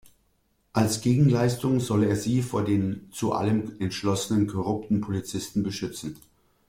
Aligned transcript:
Als 0.73 1.01
Gegenleistung 1.01 1.79
soll 1.79 2.05
er 2.05 2.15
sie 2.15 2.41
vor 2.41 2.65
den 2.65 3.07
zu 3.11 3.33
allem 3.33 3.73
entschlossenen 3.77 4.47
korrupten 4.47 4.99
Polizisten 4.99 5.61
beschützen. 5.61 6.17